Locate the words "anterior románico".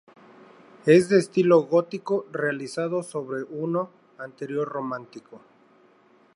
4.17-5.39